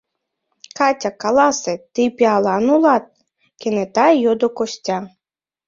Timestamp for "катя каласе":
0.77-1.73